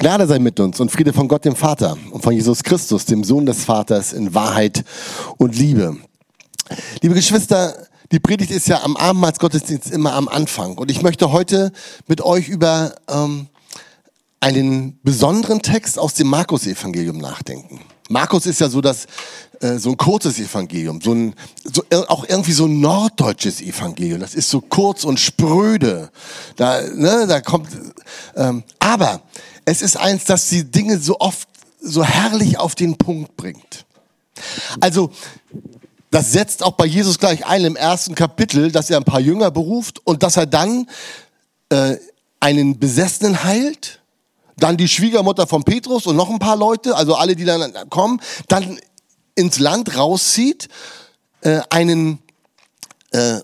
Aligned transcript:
Gnade 0.00 0.26
sei 0.26 0.38
mit 0.38 0.58
uns 0.60 0.80
und 0.80 0.90
Friede 0.90 1.12
von 1.12 1.28
Gott, 1.28 1.44
dem 1.44 1.54
Vater 1.54 1.94
und 2.10 2.22
von 2.22 2.32
Jesus 2.32 2.62
Christus, 2.62 3.04
dem 3.04 3.22
Sohn 3.22 3.44
des 3.44 3.66
Vaters, 3.66 4.14
in 4.14 4.34
Wahrheit 4.34 4.82
und 5.36 5.54
Liebe. 5.54 5.94
Liebe 7.02 7.14
Geschwister, 7.14 7.74
die 8.10 8.18
Predigt 8.18 8.50
ist 8.50 8.66
ja 8.66 8.82
am 8.82 8.96
Abendmahlsgottesdienst 8.96 9.90
immer 9.90 10.14
am 10.14 10.26
Anfang. 10.28 10.78
Und 10.78 10.90
ich 10.90 11.02
möchte 11.02 11.32
heute 11.32 11.70
mit 12.06 12.22
euch 12.22 12.48
über 12.48 12.94
ähm, 13.10 13.48
einen 14.40 14.98
besonderen 15.02 15.60
Text 15.60 15.98
aus 15.98 16.14
dem 16.14 16.28
Markus-Evangelium 16.28 17.18
nachdenken. 17.18 17.80
Markus 18.08 18.46
ist 18.46 18.58
ja 18.58 18.70
so 18.70 18.80
das 18.80 19.06
äh, 19.60 19.76
so 19.76 19.90
ein 19.90 19.98
kurzes 19.98 20.38
Evangelium, 20.38 21.02
so 21.02 21.12
ein 21.12 21.34
so, 21.62 21.84
auch 22.08 22.24
irgendwie 22.26 22.52
so 22.52 22.64
ein 22.64 22.80
norddeutsches 22.80 23.60
Evangelium. 23.60 24.18
Das 24.20 24.34
ist 24.34 24.48
so 24.48 24.62
kurz 24.62 25.04
und 25.04 25.20
spröde. 25.20 26.10
Da, 26.56 26.80
ne, 26.80 27.26
da 27.28 27.42
kommt. 27.42 27.68
Ähm, 28.34 28.64
aber 28.78 29.20
es 29.64 29.82
ist 29.82 29.96
eins, 29.96 30.24
das 30.24 30.48
die 30.48 30.64
Dinge 30.64 30.98
so 30.98 31.18
oft 31.20 31.48
so 31.80 32.04
herrlich 32.04 32.58
auf 32.58 32.74
den 32.74 32.96
Punkt 32.96 33.36
bringt. 33.36 33.86
Also 34.80 35.10
das 36.10 36.32
setzt 36.32 36.62
auch 36.62 36.72
bei 36.72 36.86
Jesus 36.86 37.18
gleich 37.18 37.46
ein 37.46 37.64
im 37.64 37.76
ersten 37.76 38.14
Kapitel, 38.14 38.72
dass 38.72 38.90
er 38.90 38.96
ein 38.96 39.04
paar 39.04 39.20
Jünger 39.20 39.50
beruft 39.50 40.04
und 40.04 40.22
dass 40.22 40.36
er 40.36 40.46
dann 40.46 40.88
äh, 41.70 41.96
einen 42.40 42.78
Besessenen 42.78 43.44
heilt, 43.44 44.00
dann 44.56 44.76
die 44.76 44.88
Schwiegermutter 44.88 45.46
von 45.46 45.62
Petrus 45.62 46.06
und 46.06 46.16
noch 46.16 46.30
ein 46.30 46.38
paar 46.38 46.56
Leute, 46.56 46.96
also 46.96 47.14
alle, 47.14 47.36
die 47.36 47.44
dann 47.44 47.72
kommen, 47.90 48.20
dann 48.48 48.78
ins 49.34 49.58
Land 49.58 49.96
rauszieht, 49.96 50.68
äh, 51.42 51.60
einen 51.70 52.18
äh, 53.12 53.40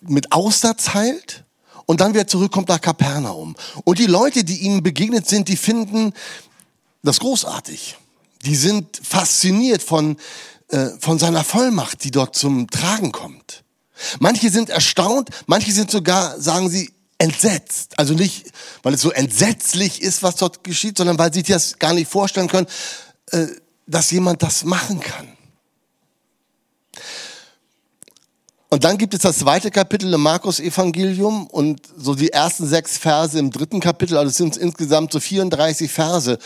mit 0.00 0.32
Aussatz 0.32 0.94
heilt 0.94 1.45
und 1.86 2.00
dann 2.00 2.12
wieder 2.12 2.26
zurückkommt 2.26 2.68
nach 2.68 2.80
Kapernaum. 2.80 3.56
Und 3.84 3.98
die 3.98 4.06
Leute, 4.06 4.44
die 4.44 4.58
ihm 4.58 4.82
begegnet 4.82 5.28
sind, 5.28 5.48
die 5.48 5.56
finden 5.56 6.12
das 7.02 7.20
großartig. 7.20 7.96
Die 8.44 8.56
sind 8.56 9.00
fasziniert 9.02 9.82
von, 9.82 10.16
äh, 10.68 10.88
von 11.00 11.18
seiner 11.18 11.44
Vollmacht, 11.44 12.04
die 12.04 12.10
dort 12.10 12.36
zum 12.36 12.68
Tragen 12.68 13.12
kommt. 13.12 13.62
Manche 14.18 14.50
sind 14.50 14.68
erstaunt, 14.68 15.30
manche 15.46 15.72
sind 15.72 15.90
sogar, 15.90 16.38
sagen 16.40 16.68
sie, 16.68 16.90
entsetzt. 17.18 17.98
Also 17.98 18.14
nicht, 18.14 18.52
weil 18.82 18.94
es 18.94 19.00
so 19.00 19.10
entsetzlich 19.10 20.02
ist, 20.02 20.22
was 20.22 20.36
dort 20.36 20.64
geschieht, 20.64 20.98
sondern 20.98 21.18
weil 21.18 21.32
sie 21.32 21.40
sich 21.40 21.48
das 21.48 21.78
gar 21.78 21.94
nicht 21.94 22.10
vorstellen 22.10 22.48
können, 22.48 22.66
äh, 23.30 23.46
dass 23.86 24.10
jemand 24.10 24.42
das 24.42 24.64
machen 24.64 25.00
kann. 25.00 25.35
Und 28.76 28.84
dann 28.84 28.98
gibt 28.98 29.14
es 29.14 29.20
das 29.20 29.38
zweite 29.38 29.70
Kapitel 29.70 30.12
im 30.12 30.20
Markus-Evangelium 30.20 31.46
und 31.46 31.80
so 31.96 32.14
die 32.14 32.28
ersten 32.28 32.66
sechs 32.66 32.98
Verse 32.98 33.38
im 33.38 33.50
dritten 33.50 33.80
Kapitel, 33.80 34.18
also 34.18 34.28
es 34.28 34.36
sind 34.36 34.58
insgesamt 34.58 35.14
so 35.14 35.18
34 35.18 35.90
Verse. 35.90 36.38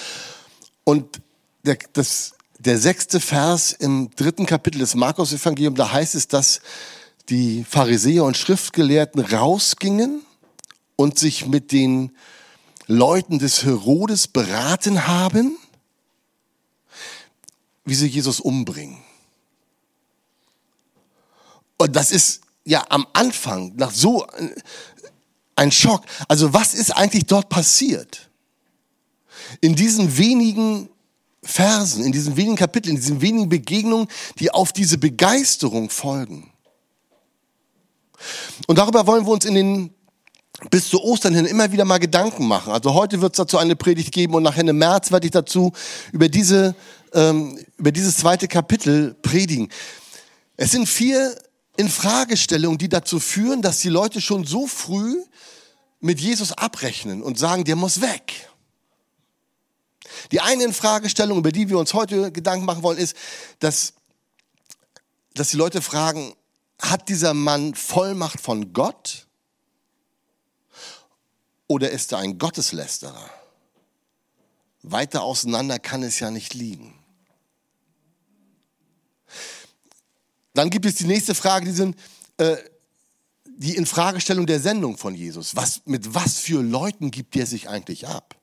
Und 0.85 1.21
der, 1.65 1.77
das, 1.93 2.35
der 2.61 2.79
sechste 2.79 3.19
Vers 3.19 3.73
im 3.73 4.11
dritten 4.15 4.47
Kapitel 4.47 4.79
des 4.79 4.95
Markus-Evangeliums, 4.95 5.77
da 5.77 5.91
heißt 5.91 6.15
es, 6.15 6.29
dass 6.29 6.61
die 7.31 7.65
Pharisäer 7.69 8.23
und 8.23 8.37
Schriftgelehrten 8.37 9.25
rausgingen 9.25 10.23
und 10.95 11.19
sich 11.19 11.49
mit 11.49 11.73
den 11.73 12.13
Leuten 12.87 13.41
des 13.41 13.65
Herodes 13.65 14.29
beraten 14.29 15.09
haben, 15.09 15.59
wie 17.85 17.95
sie 17.97 18.07
Jesus 18.07 18.39
umbringen. 18.39 19.10
Und 21.81 21.97
das 21.97 22.13
ist 22.13 22.43
ja 22.67 22.85
am 22.91 23.07
Anfang 23.15 23.73
nach 23.77 23.91
so 23.91 24.27
ein 25.57 25.73
Schock. 25.73 26.03
Also 26.29 26.53
was 26.53 26.75
ist 26.75 26.91
eigentlich 26.91 27.25
dort 27.25 27.49
passiert? 27.49 28.29
In 29.63 29.75
diesen 29.77 30.19
wenigen 30.19 30.91
Versen, 31.43 32.05
in 32.05 32.13
diesen 32.13 32.37
wenigen 32.37 32.57
Kapiteln, 32.57 32.97
in 32.97 33.01
diesen 33.01 33.23
wenigen 33.23 33.49
Begegnungen, 33.49 34.09
die 34.39 34.51
auf 34.51 34.75
diese 34.75 34.99
Begeisterung 34.99 35.89
folgen. 35.89 36.53
Und 38.67 38.77
darüber 38.77 39.07
wollen 39.07 39.25
wir 39.25 39.33
uns 39.33 39.47
in 39.47 39.55
den 39.55 39.95
bis 40.69 40.91
zu 40.91 41.03
Ostern 41.03 41.35
hin 41.35 41.47
immer 41.47 41.73
wieder 41.73 41.87
mal 41.87 41.97
Gedanken 41.97 42.47
machen. 42.47 42.75
Also 42.75 42.93
heute 42.93 43.23
wird 43.23 43.33
es 43.33 43.39
dazu 43.39 43.57
eine 43.57 43.75
Predigt 43.75 44.13
geben 44.13 44.35
und 44.35 44.43
nachher 44.43 44.69
im 44.69 44.77
März 44.77 45.11
werde 45.11 45.27
ich 45.27 45.31
dazu 45.31 45.73
über, 46.13 46.29
diese, 46.29 46.75
ähm, 47.15 47.59
über 47.79 47.91
dieses 47.91 48.19
zweite 48.19 48.49
Kapitel 48.49 49.15
predigen. 49.23 49.71
Es 50.59 50.73
sind 50.73 50.87
vier 50.87 51.35
Infragestellungen, 51.77 52.79
die 52.79 52.89
dazu 52.89 53.21
führen, 53.21 53.63
dass 53.63 53.81
die 53.81 53.89
Leute 53.89 54.21
schon 54.21 54.45
so 54.45 54.67
früh 54.67 55.17
mit 56.01 56.21
Jesus 56.21 56.53
abrechnen 56.53 57.23
und 57.23 57.39
sagen, 57.39 57.65
der 57.65 57.77
muss 57.77 58.01
weg. 58.01 58.51
Die 60.33 60.41
eine 60.41 60.65
Infragestellung, 60.65 61.39
über 61.39 61.53
die 61.53 61.69
wir 61.69 61.79
uns 61.79 61.95
heute 61.95 62.33
Gedanken 62.33 62.65
machen 62.65 62.83
wollen, 62.83 62.99
ist, 62.99 63.17
dass, 63.61 63.95
dass 65.35 65.51
die 65.51 65.57
Leute 65.57 65.83
fragen, 65.83 66.35
hat 66.81 67.09
dieser 67.09 67.35
Mann 67.35 67.75
Vollmacht 67.75 68.41
von 68.41 68.73
Gott? 68.73 69.27
Oder 71.67 71.91
ist 71.91 72.13
er 72.13 72.19
ein 72.19 72.39
Gotteslästerer? 72.39 73.31
Weiter 74.83 75.23
auseinander 75.23 75.79
kann 75.79 76.03
es 76.03 76.19
ja 76.21 76.31
nicht 76.31 76.55
liegen. 76.55 77.00
Dann 80.55 80.71
gibt 80.71 80.87
es 80.87 80.97
die 80.97 81.07
nächste 81.07 81.35
Frage, 81.35 81.67
die 81.67 81.73
sind 81.73 81.97
äh, 82.39 82.57
die 83.45 83.77
Infragestellung 83.77 84.47
der 84.47 84.61
Sendung 84.61 84.97
von 84.97 85.15
Jesus. 85.15 85.55
Was, 85.55 85.83
mit 85.85 86.15
was 86.15 86.39
für 86.39 86.63
Leuten 86.63 87.11
gibt 87.11 87.37
er 87.37 87.47
sich 87.47 87.69
eigentlich 87.69 88.09
ab? 88.09 88.37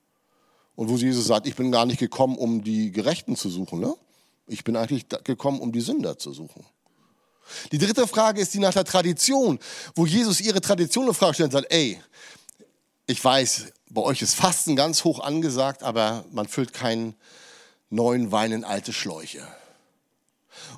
Und 0.76 0.88
wo 0.88 0.96
Jesus 0.96 1.26
sagt, 1.26 1.46
ich 1.46 1.56
bin 1.56 1.72
gar 1.72 1.86
nicht 1.86 1.98
gekommen, 1.98 2.36
um 2.36 2.62
die 2.62 2.92
Gerechten 2.92 3.34
zu 3.34 3.50
suchen. 3.50 3.80
Ne? 3.80 3.94
Ich 4.46 4.62
bin 4.62 4.76
eigentlich 4.76 5.06
gekommen, 5.24 5.58
um 5.58 5.72
die 5.72 5.80
Sünder 5.80 6.18
zu 6.18 6.32
suchen. 6.32 6.64
Die 7.72 7.78
dritte 7.78 8.06
Frage 8.06 8.40
ist 8.40 8.54
die 8.54 8.60
nach 8.60 8.74
der 8.74 8.84
Tradition, 8.84 9.58
wo 9.96 10.06
Jesus 10.06 10.40
ihre 10.40 10.60
Tradition 10.60 11.08
in 11.08 11.14
Frage 11.14 11.34
stellt 11.34 11.48
und 11.48 11.62
sagt, 11.62 11.72
ey, 11.72 12.00
ich 13.06 13.24
weiß, 13.24 13.72
bei 13.90 14.02
euch 14.02 14.22
ist 14.22 14.34
Fasten 14.34 14.76
ganz 14.76 15.02
hoch 15.02 15.20
angesagt, 15.20 15.82
aber 15.82 16.24
man 16.30 16.46
füllt 16.46 16.72
keinen 16.72 17.14
neuen 17.90 18.30
Wein 18.30 18.52
in 18.52 18.64
alte 18.64 18.92
Schläuche. 18.92 19.46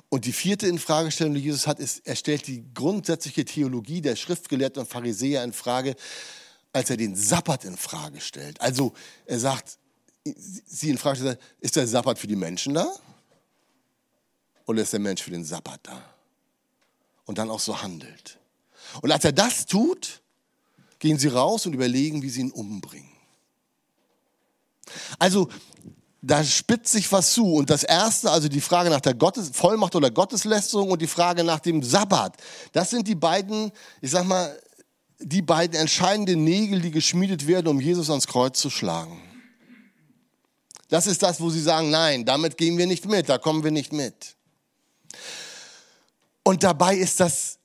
Und 0.09 0.25
die 0.25 0.33
vierte 0.33 0.67
Infragestellung, 0.67 1.33
die 1.33 1.41
Jesus 1.41 1.67
hat, 1.67 1.79
ist, 1.79 2.05
er 2.05 2.15
stellt 2.15 2.47
die 2.47 2.63
grundsätzliche 2.73 3.45
Theologie 3.45 4.01
der 4.01 4.15
Schriftgelehrten 4.15 4.81
und 4.81 4.89
Pharisäer 4.89 5.43
in 5.43 5.53
Frage, 5.53 5.95
als 6.73 6.89
er 6.89 6.97
den 6.97 7.15
Sabbat 7.15 7.65
in 7.65 7.77
Frage 7.77 8.21
stellt. 8.21 8.59
Also 8.61 8.93
er 9.25 9.39
sagt, 9.39 9.77
sie 10.23 10.89
in 10.89 10.97
Frage 10.97 11.17
stellt, 11.19 11.39
ist 11.59 11.75
der 11.75 11.87
Sabbat 11.87 12.19
für 12.19 12.27
die 12.27 12.35
Menschen 12.35 12.73
da? 12.73 12.91
Oder 14.65 14.83
ist 14.83 14.93
der 14.93 14.99
Mensch 14.99 15.21
für 15.21 15.31
den 15.31 15.43
Sabbat 15.43 15.79
da? 15.83 16.03
Und 17.25 17.37
dann 17.37 17.49
auch 17.49 17.59
so 17.59 17.81
handelt. 17.81 18.37
Und 19.01 19.11
als 19.11 19.25
er 19.25 19.31
das 19.31 19.65
tut, 19.65 20.21
gehen 20.99 21.17
sie 21.17 21.27
raus 21.27 21.65
und 21.65 21.73
überlegen, 21.73 22.21
wie 22.21 22.29
sie 22.29 22.41
ihn 22.41 22.51
umbringen. 22.51 23.09
Also 25.19 25.49
da 26.21 26.43
spitzt 26.43 26.91
sich 26.91 27.11
was 27.11 27.33
zu. 27.33 27.55
Und 27.55 27.69
das 27.69 27.83
erste, 27.83 28.29
also 28.29 28.47
die 28.47 28.61
Frage 28.61 28.89
nach 28.89 29.01
der 29.01 29.15
Gottes, 29.15 29.49
Vollmacht 29.53 29.95
oder 29.95 30.11
Gotteslästerung 30.11 30.91
und 30.91 31.01
die 31.01 31.07
Frage 31.07 31.43
nach 31.43 31.59
dem 31.59 31.81
Sabbat, 31.81 32.37
das 32.71 32.91
sind 32.91 33.07
die 33.07 33.15
beiden, 33.15 33.71
ich 34.01 34.11
sag 34.11 34.25
mal, 34.25 34.55
die 35.19 35.41
beiden 35.41 35.79
entscheidenden 35.79 36.43
Nägel, 36.43 36.81
die 36.81 36.91
geschmiedet 36.91 37.47
werden, 37.47 37.67
um 37.67 37.79
Jesus 37.79 38.09
ans 38.09 38.27
Kreuz 38.27 38.59
zu 38.59 38.69
schlagen. 38.69 39.21
Das 40.89 41.07
ist 41.07 41.23
das, 41.23 41.39
wo 41.39 41.49
sie 41.49 41.61
sagen, 41.61 41.89
nein, 41.89 42.25
damit 42.25 42.57
gehen 42.57 42.77
wir 42.77 42.85
nicht 42.85 43.05
mit, 43.05 43.29
da 43.29 43.37
kommen 43.37 43.63
wir 43.63 43.71
nicht 43.71 43.93
mit. 43.93 44.35
Und 46.43 46.63
dabei 46.63 46.95
ist 46.95 47.19
das, 47.19 47.59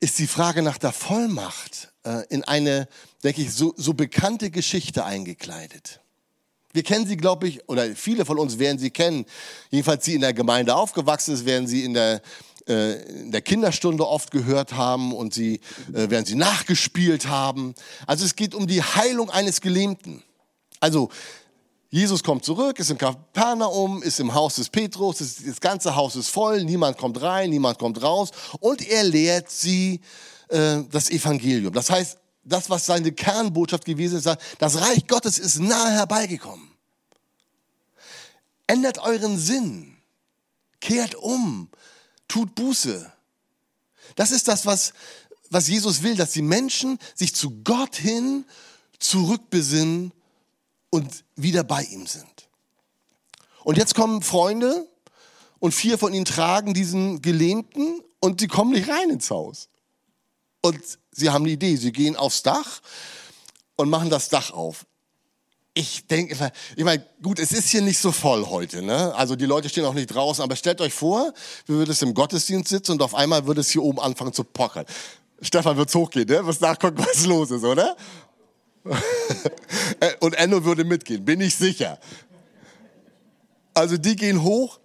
ist 0.00 0.18
die 0.18 0.26
Frage 0.26 0.62
nach 0.62 0.78
der 0.78 0.92
Vollmacht 0.92 1.92
äh, 2.04 2.26
in 2.28 2.44
eine, 2.44 2.88
denke 3.24 3.42
ich, 3.42 3.54
so, 3.54 3.74
so 3.76 3.94
bekannte 3.94 4.50
Geschichte 4.50 5.04
eingekleidet. 5.04 6.00
Wir 6.78 6.84
kennen 6.84 7.08
sie, 7.08 7.16
glaube 7.16 7.48
ich, 7.48 7.68
oder 7.68 7.96
viele 7.96 8.24
von 8.24 8.38
uns 8.38 8.60
werden 8.60 8.78
sie 8.78 8.90
kennen. 8.90 9.26
Jedenfalls, 9.70 10.04
sie 10.04 10.14
in 10.14 10.20
der 10.20 10.32
Gemeinde 10.32 10.76
aufgewachsen 10.76 11.34
ist, 11.34 11.44
werden 11.44 11.66
sie 11.66 11.82
in 11.82 11.92
der, 11.92 12.22
äh, 12.68 13.02
in 13.22 13.32
der 13.32 13.40
Kinderstunde 13.40 14.06
oft 14.06 14.30
gehört 14.30 14.74
haben 14.74 15.12
und 15.12 15.34
sie 15.34 15.54
äh, 15.92 16.08
werden 16.08 16.24
sie 16.24 16.36
nachgespielt 16.36 17.26
haben. 17.26 17.74
Also 18.06 18.24
es 18.24 18.36
geht 18.36 18.54
um 18.54 18.68
die 18.68 18.80
Heilung 18.80 19.28
eines 19.28 19.60
Gelähmten. 19.60 20.22
Also 20.78 21.08
Jesus 21.90 22.22
kommt 22.22 22.44
zurück, 22.44 22.78
ist 22.78 22.90
in 22.92 22.98
Kapernaum, 22.98 24.00
ist 24.04 24.20
im 24.20 24.32
Haus 24.32 24.54
des 24.54 24.68
Petrus, 24.68 25.18
das 25.18 25.60
ganze 25.60 25.96
Haus 25.96 26.14
ist 26.14 26.28
voll, 26.28 26.62
niemand 26.62 26.96
kommt 26.96 27.20
rein, 27.20 27.50
niemand 27.50 27.80
kommt 27.80 28.00
raus 28.00 28.30
und 28.60 28.88
er 28.88 29.02
lehrt 29.02 29.50
sie 29.50 30.00
äh, 30.46 30.84
das 30.92 31.10
Evangelium. 31.10 31.72
Das 31.72 31.90
heißt, 31.90 32.18
das, 32.48 32.70
was 32.70 32.86
seine 32.86 33.12
Kernbotschaft 33.12 33.84
gewesen 33.84 34.18
ist, 34.18 34.28
das 34.58 34.80
Reich 34.80 35.06
Gottes 35.06 35.38
ist 35.38 35.58
nahe 35.58 35.92
herbeigekommen. 35.92 36.70
Ändert 38.66 38.98
euren 38.98 39.38
Sinn, 39.38 39.96
kehrt 40.80 41.14
um, 41.14 41.68
tut 42.26 42.54
Buße. 42.54 43.10
Das 44.16 44.30
ist 44.30 44.48
das, 44.48 44.66
was, 44.66 44.92
was 45.50 45.68
Jesus 45.68 46.02
will, 46.02 46.16
dass 46.16 46.32
die 46.32 46.42
Menschen 46.42 46.98
sich 47.14 47.34
zu 47.34 47.62
Gott 47.64 47.96
hin 47.96 48.44
zurückbesinnen 48.98 50.12
und 50.90 51.24
wieder 51.36 51.64
bei 51.64 51.82
ihm 51.84 52.06
sind. 52.06 52.48
Und 53.64 53.76
jetzt 53.76 53.94
kommen 53.94 54.22
Freunde 54.22 54.88
und 55.58 55.72
vier 55.72 55.98
von 55.98 56.12
ihnen 56.14 56.24
tragen 56.24 56.74
diesen 56.74 57.22
Gelähmten 57.22 58.02
und 58.20 58.40
sie 58.40 58.48
kommen 58.48 58.72
nicht 58.72 58.88
rein 58.88 59.10
ins 59.10 59.30
Haus. 59.30 59.68
Und 60.60 60.80
sie 61.18 61.30
haben 61.30 61.44
eine 61.44 61.52
Idee, 61.52 61.76
sie 61.76 61.92
gehen 61.92 62.16
aufs 62.16 62.42
Dach 62.42 62.80
und 63.76 63.90
machen 63.90 64.10
das 64.10 64.28
Dach 64.28 64.50
auf. 64.50 64.86
Ich 65.74 66.06
denke, 66.08 66.52
ich 66.74 66.84
meine, 66.84 67.04
gut, 67.22 67.38
es 67.38 67.52
ist 67.52 67.68
hier 67.68 67.82
nicht 67.82 67.98
so 67.98 68.10
voll 68.10 68.46
heute, 68.46 68.82
ne? 68.82 69.14
Also 69.14 69.36
die 69.36 69.46
Leute 69.46 69.68
stehen 69.68 69.84
auch 69.84 69.94
nicht 69.94 70.08
draußen, 70.08 70.42
aber 70.42 70.56
stellt 70.56 70.80
euch 70.80 70.92
vor, 70.92 71.32
wir 71.66 71.76
würden 71.76 71.90
es 71.90 72.02
im 72.02 72.14
Gottesdienst 72.14 72.68
sitzen 72.68 72.92
und 72.92 73.02
auf 73.02 73.14
einmal 73.14 73.46
würde 73.46 73.60
es 73.60 73.70
hier 73.70 73.82
oben 73.82 74.00
anfangen 74.00 74.32
zu 74.32 74.42
pochern. 74.42 74.86
Stefan 75.40 75.76
wird's 75.76 75.94
hochgehen, 75.94 76.26
ne? 76.26 76.40
Was 76.42 76.60
nachgucken, 76.60 76.98
was 76.98 77.26
los 77.26 77.50
ist, 77.52 77.62
oder? 77.62 77.96
und 80.20 80.34
Enno 80.34 80.64
würde 80.64 80.84
mitgehen, 80.84 81.24
bin 81.24 81.40
ich 81.40 81.54
sicher. 81.54 81.98
Also 83.74 83.96
die 83.96 84.16
gehen 84.16 84.42
hoch 84.42 84.80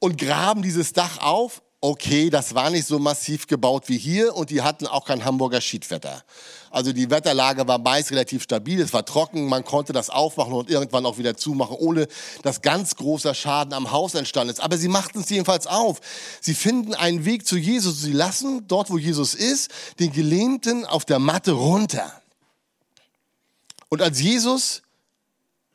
und 0.00 0.18
graben 0.18 0.62
dieses 0.62 0.92
Dach 0.92 1.18
auf 1.18 1.62
okay, 1.80 2.28
das 2.28 2.54
war 2.54 2.70
nicht 2.70 2.86
so 2.86 2.98
massiv 2.98 3.46
gebaut 3.46 3.84
wie 3.88 3.98
hier 3.98 4.34
und 4.34 4.50
die 4.50 4.62
hatten 4.62 4.86
auch 4.86 5.04
kein 5.04 5.24
Hamburger 5.24 5.60
Schiedwetter. 5.60 6.24
Also 6.70 6.92
die 6.92 7.08
Wetterlage 7.08 7.66
war 7.68 7.78
meist 7.78 8.10
relativ 8.10 8.42
stabil, 8.42 8.80
es 8.80 8.92
war 8.92 9.04
trocken, 9.04 9.46
man 9.46 9.64
konnte 9.64 9.92
das 9.92 10.10
aufmachen 10.10 10.52
und 10.52 10.70
irgendwann 10.70 11.06
auch 11.06 11.18
wieder 11.18 11.36
zumachen, 11.36 11.76
ohne 11.78 12.08
dass 12.42 12.62
ganz 12.62 12.96
großer 12.96 13.32
Schaden 13.32 13.72
am 13.72 13.92
Haus 13.92 14.14
entstanden 14.14 14.52
ist. 14.52 14.60
Aber 14.60 14.76
sie 14.76 14.88
machten 14.88 15.20
es 15.20 15.30
jedenfalls 15.30 15.66
auf. 15.66 16.00
Sie 16.40 16.54
finden 16.54 16.94
einen 16.94 17.24
Weg 17.24 17.46
zu 17.46 17.56
Jesus. 17.56 18.02
Sie 18.02 18.12
lassen 18.12 18.66
dort, 18.66 18.90
wo 18.90 18.98
Jesus 18.98 19.34
ist, 19.34 19.70
den 20.00 20.12
Gelähmten 20.12 20.84
auf 20.84 21.04
der 21.04 21.20
Matte 21.20 21.52
runter. 21.52 22.12
Und 23.88 24.02
als 24.02 24.20
Jesus, 24.20 24.82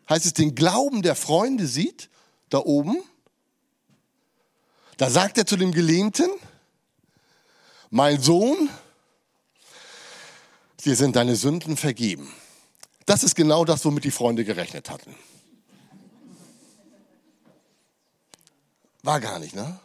heißt 0.10 0.26
es, 0.26 0.34
den 0.34 0.54
Glauben 0.54 1.02
der 1.02 1.16
Freunde 1.16 1.66
sieht, 1.66 2.10
da 2.50 2.60
oben, 2.60 2.98
da 5.04 5.10
sagt 5.10 5.38
er 5.38 5.46
zu 5.46 5.58
dem 5.58 5.74
Gelähmten, 5.74 6.30
mein 7.90 8.22
Sohn, 8.22 8.70
dir 10.86 10.96
sind 10.96 11.18
deine 11.18 11.36
Sünden 11.36 11.76
vergeben. 11.76 12.34
Das 13.06 13.22
ist 13.26 13.36
genau 13.36 13.66
das, 13.66 13.84
womit 13.84 14.06
die 14.06 14.12
Freunde 14.12 14.46
gerechnet 14.46 14.90
hatten. 14.90 15.14
War 19.02 19.20
gar 19.20 19.40
nicht, 19.40 19.54
ne? 19.54 19.78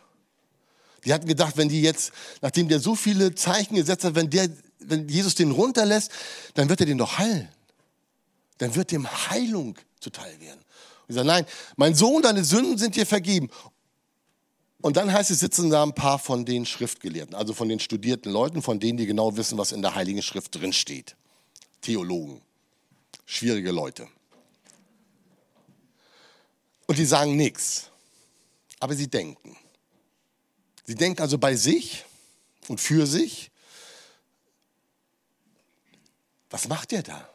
Die 1.04 1.12
hatten 1.12 1.26
gedacht, 1.26 1.56
wenn 1.56 1.68
die 1.68 1.82
jetzt, 1.82 2.12
nachdem 2.40 2.68
der 2.68 2.78
so 2.78 2.94
viele 2.94 3.34
Zeichen 3.34 3.74
gesetzt 3.74 4.04
hat, 4.04 4.14
wenn, 4.14 4.30
der, 4.30 4.48
wenn 4.78 5.08
Jesus 5.08 5.34
den 5.34 5.50
runterlässt, 5.50 6.12
dann 6.54 6.68
wird 6.68 6.78
er 6.78 6.86
den 6.86 6.98
doch 6.98 7.18
heilen. 7.18 7.48
Dann 8.58 8.72
wird 8.76 8.92
dem 8.92 9.10
Heilung 9.30 9.76
zuteil 9.98 10.38
werden. 10.38 10.60
Und 10.60 11.08
ich 11.08 11.14
sage, 11.16 11.26
nein, 11.26 11.44
mein 11.74 11.96
Sohn, 11.96 12.22
deine 12.22 12.44
Sünden 12.44 12.78
sind 12.78 12.94
dir 12.94 13.04
vergeben. 13.04 13.50
Und 14.80 14.96
dann 14.96 15.12
heißt 15.12 15.30
es, 15.30 15.40
sitzen 15.40 15.70
da 15.70 15.82
ein 15.82 15.94
paar 15.94 16.18
von 16.18 16.44
den 16.44 16.64
Schriftgelehrten, 16.64 17.34
also 17.34 17.52
von 17.52 17.68
den 17.68 17.80
studierten 17.80 18.30
Leuten, 18.30 18.62
von 18.62 18.78
denen, 18.78 18.96
die 18.96 19.06
genau 19.06 19.36
wissen, 19.36 19.58
was 19.58 19.72
in 19.72 19.82
der 19.82 19.94
Heiligen 19.94 20.22
Schrift 20.22 20.54
drin 20.54 20.72
steht. 20.72 21.16
Theologen. 21.80 22.40
Schwierige 23.26 23.72
Leute. 23.72 24.08
Und 26.86 26.96
die 26.98 27.04
sagen 27.04 27.36
nichts. 27.36 27.90
Aber 28.80 28.94
sie 28.94 29.08
denken. 29.08 29.56
Sie 30.84 30.94
denken 30.94 31.20
also 31.20 31.36
bei 31.36 31.56
sich 31.56 32.04
und 32.68 32.80
für 32.80 33.06
sich. 33.06 33.50
Was 36.50 36.68
macht 36.68 36.92
er 36.92 37.02
da? 37.02 37.28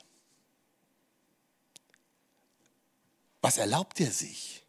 Was 3.42 3.58
erlaubt 3.58 4.00
er 4.00 4.12
sich? 4.12 4.63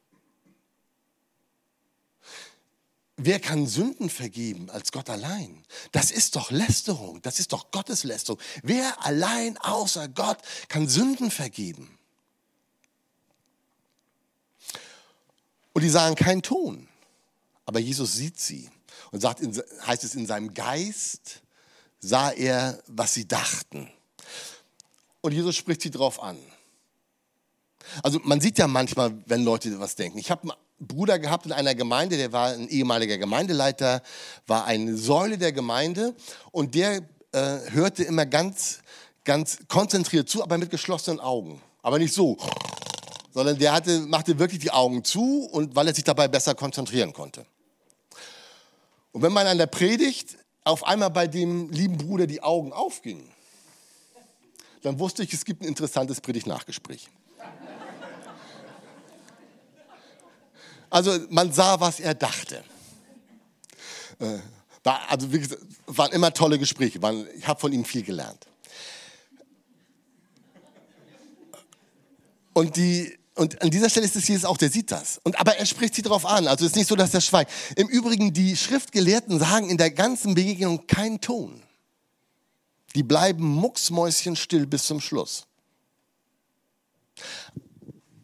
Wer 3.17 3.39
kann 3.39 3.67
Sünden 3.67 4.11
vergeben 4.11 4.71
als 4.71 4.91
Gott 4.91 5.09
allein? 5.09 5.65
Das 5.93 6.11
ist 6.11 6.35
doch 6.35 6.51
Lästerung, 6.51 7.23
das 7.23 7.39
ist 7.39 7.53
doch 7.53 7.71
Gotteslästerung. 7.71 8.41
Wer 8.63 9.05
allein 9.05 9.57
außer 9.59 10.09
Gott 10.09 10.39
kann 10.69 10.89
Sünden 10.89 11.31
vergeben? 11.31 11.97
Und 15.73 15.83
die 15.83 15.91
sagen 15.91 16.17
keinen 16.17 16.43
Ton. 16.43 16.89
Aber 17.67 17.79
Jesus 17.79 18.15
sieht 18.15 18.41
sie 18.41 18.69
und 19.13 19.21
sagt, 19.21 19.41
heißt 19.87 20.05
es, 20.05 20.15
in 20.15 20.27
seinem 20.27 20.53
Geist 20.53 21.43
sah 22.01 22.31
er, 22.31 22.83
was 22.87 23.15
sie 23.15 23.27
dachten. 23.27 23.91
Und 25.21 25.33
Jesus 25.33 25.57
spricht 25.57 25.83
sie 25.83 25.91
drauf 25.91 26.23
an. 26.23 26.39
Also 28.03 28.21
man 28.25 28.41
sieht 28.41 28.59
ja 28.59 28.67
manchmal, 28.67 29.23
wenn 29.27 29.45
Leute 29.45 29.79
was 29.79 29.95
denken. 29.95 30.19
Ich 30.19 30.31
habe 30.31 30.53
Bruder 30.79 31.19
gehabt 31.19 31.47
in 31.47 31.53
einer 31.53 31.75
Gemeinde, 31.75 32.17
der 32.17 32.33
war 32.33 32.49
ein 32.51 32.69
ehemaliger 32.69 33.19
Gemeindeleiter, 33.19 34.03
war 34.47 34.65
eine 34.65 34.97
Säule 34.97 35.39
der 35.39 35.53
Gemeinde 35.53 36.15
und 36.51 36.75
der 36.75 37.03
äh, 37.33 37.59
hörte 37.71 38.05
immer 38.05 38.27
ganz, 38.27 38.81
ganz 39.25 39.59
konzentriert 39.69 40.29
zu, 40.29 40.43
aber 40.43 40.59
mit 40.59 40.71
geschlossenen 40.71 41.21
Augen. 41.21 41.61
Aber 41.83 41.99
nicht 41.99 42.15
so, 42.15 42.37
sondern 43.33 43.59
der 43.59 43.73
hatte, 43.73 44.01
machte 44.01 44.39
wirklich 44.39 44.61
die 44.61 44.71
Augen 44.71 45.05
zu 45.05 45.49
und 45.51 45.75
weil 45.75 45.89
er 45.89 45.95
sich 45.95 46.05
dabei 46.05 46.29
besser 46.29 46.55
konzentrieren 46.55 47.13
konnte. 47.13 47.45
Und 49.13 49.23
wenn 49.23 49.33
man 49.33 49.47
an 49.47 49.59
der 49.59 49.67
Predigt 49.67 50.39
auf 50.65 50.85
einmal 50.85 51.11
bei 51.11 51.27
dem 51.27 51.71
lieben 51.71 51.99
Bruder 51.99 52.27
die 52.27 52.43
Augen 52.43 52.73
aufgingen, 52.73 53.29
dann 54.83 54.99
wusste 54.99 55.23
ich, 55.23 55.33
es 55.33 55.45
gibt 55.45 55.63
ein 55.63 55.69
interessantes 55.69 56.21
Predigt-Nachgespräch. 56.21 57.09
Also 60.95 61.19
man 61.29 61.53
sah, 61.53 61.81
was 61.81 61.99
er 61.99 62.15
dachte. 62.15 62.63
Äh, 64.21 64.39
war, 64.85 65.11
also 65.11 65.33
wie 65.33 65.41
gesagt, 65.41 65.61
waren 65.87 66.13
immer 66.13 66.33
tolle 66.33 66.57
Gespräche. 66.57 67.03
Waren, 67.03 67.27
ich 67.37 67.49
habe 67.49 67.59
von 67.59 67.73
ihm 67.73 67.85
viel 67.85 68.05
gelernt. 68.05 68.47
Und, 72.53 72.77
die, 72.77 73.19
und 73.35 73.61
an 73.61 73.71
dieser 73.71 73.91
Stelle 73.91 74.07
ist 74.07 74.15
es 74.15 74.29
Jesus 74.29 74.45
auch, 74.45 74.57
der 74.57 74.71
sieht 74.71 74.93
das. 74.93 75.19
Und, 75.25 75.37
aber 75.41 75.57
er 75.57 75.67
spricht 75.67 75.97
sie 75.97 76.03
darauf 76.03 76.25
an. 76.25 76.47
Also 76.47 76.65
es 76.65 76.71
ist 76.71 76.77
nicht 76.77 76.89
so, 76.89 76.95
dass 76.95 77.13
er 77.13 77.21
schweigt. 77.21 77.51
Im 77.75 77.89
Übrigen, 77.89 78.33
die 78.33 78.57
Schriftgelehrten 78.57 79.41
sagen 79.41 79.71
in 79.71 79.79
der 79.79 79.91
ganzen 79.91 80.37
Begegnung 80.37 80.87
keinen 80.87 81.21
Ton. 81.21 81.61
Die 82.95 83.03
bleiben 83.03 83.45
mucksmäuschenstill 83.45 84.69
bis 84.69 84.87
zum 84.87 85.01
Schluss. 85.01 85.49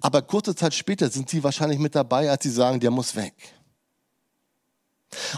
Aber 0.01 0.23
kurze 0.23 0.55
Zeit 0.55 0.75
später 0.75 1.11
sind 1.11 1.29
sie 1.29 1.43
wahrscheinlich 1.45 1.79
mit 1.79 1.95
dabei, 1.95 2.31
als 2.31 2.43
sie 2.43 2.51
sagen, 2.51 2.81
der 2.81 2.91
muss 2.91 3.15
weg. 3.15 3.35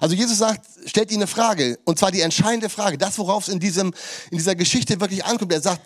Also 0.00 0.14
Jesus 0.14 0.38
sagt, 0.38 0.66
stellt 0.86 1.10
ihnen 1.10 1.22
eine 1.22 1.26
Frage, 1.26 1.78
und 1.84 1.98
zwar 1.98 2.10
die 2.10 2.20
entscheidende 2.20 2.68
Frage, 2.68 2.98
das, 2.98 3.18
worauf 3.18 3.48
es 3.48 3.52
in, 3.52 3.58
diesem, 3.58 3.92
in 4.30 4.38
dieser 4.38 4.54
Geschichte 4.54 5.00
wirklich 5.00 5.24
ankommt. 5.24 5.52
Er 5.52 5.62
sagt, 5.62 5.80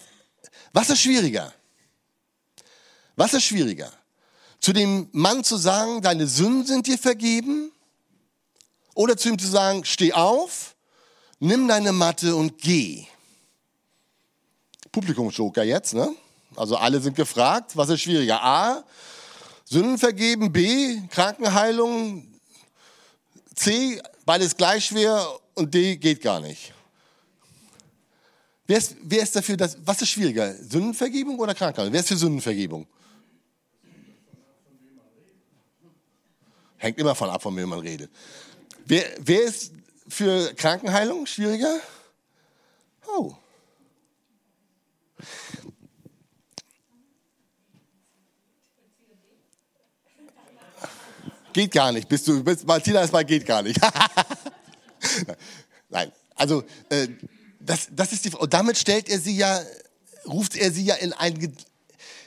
was 0.73 0.91
ist 0.91 1.01
schwieriger? 1.01 1.53
Was 3.15 3.33
ist 3.33 3.45
schwieriger? 3.45 3.93
Zu 4.61 4.73
dem 4.73 5.09
Mann 5.13 5.45
zu 5.45 5.57
sagen, 5.57 6.03
deine 6.03 6.27
Sünden 6.27 6.67
sind 6.67 6.87
dir 6.87 6.99
vergeben? 6.99 7.73
Oder 8.95 9.17
zu 9.17 9.29
ihm 9.29 9.39
zu 9.39 9.47
sagen, 9.47 9.85
steh 9.85 10.13
auf, 10.13 10.75
nimm 11.39 11.69
deine 11.69 11.93
Matte 11.93 12.35
und 12.35 12.59
geh. 12.59 13.07
Publikumsjoker 14.91 15.63
jetzt, 15.63 15.95
ne? 15.95 16.15
Also 16.57 16.77
alle 16.77 17.01
sind 17.01 17.15
gefragt, 17.15 17.77
was 17.77 17.89
ist 17.91 18.01
schwieriger? 18.01 18.43
A, 18.43 18.85
Sünden 19.65 19.99
vergeben, 19.99 20.53
B, 20.53 21.01
Krankenheilung, 21.11 22.27
C, 23.55 24.01
beides 24.25 24.57
gleich 24.57 24.87
schwer 24.87 25.27
und 25.55 25.73
D 25.75 25.97
geht 25.97 26.23
gar 26.23 26.41
nicht. 26.41 26.73
Wer 28.67 28.79
ist, 28.79 28.97
wer 29.03 29.23
ist 29.23 29.37
dafür, 29.37 29.57
dass, 29.57 29.77
was 29.85 30.03
ist 30.03 30.11
schwieriger, 30.11 30.53
Sündenvergebung 30.55 31.39
oder 31.39 31.55
Krankenheilung? 31.55 31.93
Wer 31.93 32.01
ist 32.01 32.09
für 32.09 32.17
Sündenvergebung? 32.17 32.87
Hängt 36.79 36.99
immer 36.99 37.15
von 37.15 37.31
ab, 37.31 37.43
von 37.43 37.57
wem 37.57 37.69
man 37.69 37.81
redet. 37.81 38.11
Wer, 38.85 39.05
wer 39.19 39.43
ist 39.43 39.73
für 40.09 40.53
Krankenheilung 40.55 41.27
schwieriger? 41.27 41.81
Oh. 43.07 43.35
Geht 51.57 51.73
gar 51.73 51.91
nicht. 51.91 52.07
Bist 52.07 52.29
du, 52.29 52.45
bist, 52.45 52.67
Martina 52.67 53.01
ist 53.01 53.15
mal 53.15 53.25
geht 53.25 53.47
gar 53.47 53.63
nicht. 53.63 53.81
Nein, 55.89 56.13
also 56.35 56.63
äh, 56.91 57.09
das, 57.59 57.89
das 57.93 58.13
ist 58.13 58.27
die. 58.27 58.35
Und 58.35 58.53
damit 58.53 58.77
stellt 58.77 59.09
er 59.09 59.19
sie 59.19 59.39
ja, 59.39 59.63
ruft 60.27 60.55
er 60.55 60.71
sie 60.71 60.85
ja 60.85 60.97
in 60.97 61.15
ein, 61.15 61.57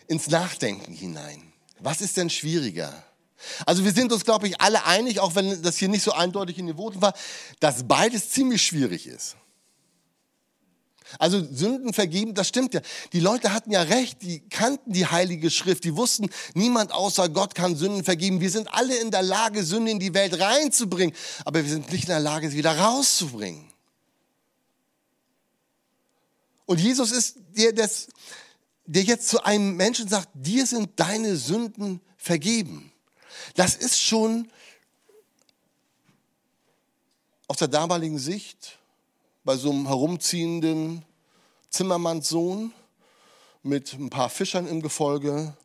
ins 0.07 0.29
Nachdenken 0.29 0.93
hinein. 0.93 1.43
Was 1.77 2.01
ist 2.01 2.17
denn 2.17 2.31
schwieriger? 2.31 3.03
Also 3.67 3.86
wir 3.86 3.91
sind 3.91 4.12
uns, 4.12 4.25
glaube 4.25 4.48
ich, 4.48 4.59
alle 4.62 4.83
einig, 4.86 5.19
auch 5.19 5.36
wenn 5.36 5.62
das 5.62 5.77
hier 5.77 5.89
nicht 5.89 6.01
so 6.01 6.12
eindeutig 6.12 6.57
in 6.57 6.65
den 6.65 6.77
Worten 6.77 7.00
war, 7.00 7.13
dass 7.59 7.88
beides 7.88 8.31
ziemlich 8.31 8.63
schwierig 8.63 9.05
ist. 9.05 9.36
Also 11.19 11.43
Sünden 11.43 11.91
vergeben, 11.91 12.33
das 12.33 12.47
stimmt 12.47 12.73
ja. 12.73 12.79
Die 13.11 13.19
Leute 13.19 13.53
hatten 13.53 13.71
ja 13.71 13.81
recht, 13.81 14.21
die 14.21 14.39
kannten 14.39 14.93
die 14.93 15.05
Heilige 15.05 15.51
Schrift, 15.51 15.83
die 15.83 15.97
wussten, 15.97 16.29
niemand 16.53 16.93
außer 16.93 17.27
Gott 17.27 17.55
kann 17.55 17.75
Sünden 17.75 18.05
vergeben. 18.05 18.39
Wir 18.39 18.49
sind 18.49 18.73
alle 18.73 18.97
in 18.97 19.11
der 19.11 19.21
Lage, 19.21 19.65
Sünden 19.65 19.88
in 19.88 19.99
die 19.99 20.13
Welt 20.13 20.39
reinzubringen, 20.39 21.13
aber 21.43 21.61
wir 21.61 21.69
sind 21.69 21.91
nicht 21.91 22.05
in 22.05 22.09
der 22.09 22.21
Lage, 22.21 22.49
sie 22.49 22.57
wieder 22.57 22.77
rauszubringen. 22.77 23.67
Und 26.65 26.79
Jesus 26.79 27.11
ist 27.11 27.35
der, 27.49 27.73
das, 27.73 28.07
der 28.85 29.03
jetzt 29.03 29.27
zu 29.27 29.43
einem 29.43 29.75
Menschen 29.75 30.07
sagt, 30.07 30.29
dir 30.33 30.65
sind 30.65 30.91
deine 30.95 31.35
Sünden 31.35 31.99
vergeben. 32.15 32.93
Das 33.55 33.75
ist 33.75 33.99
schon 33.99 34.49
aus 37.47 37.57
der 37.57 37.67
damaligen 37.67 38.19
Sicht 38.19 38.79
bei 39.43 39.57
so 39.57 39.71
einem 39.71 39.88
herumziehenden 39.88 41.03
Zimmermannssohn 41.69 42.73
mit 43.63 43.93
ein 43.93 44.09
paar 44.09 44.29
Fischern 44.29 44.67
im 44.67 44.81
Gefolge 44.81 45.55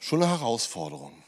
schon 0.00 0.22
eine 0.22 0.30
Herausforderung. 0.30 1.22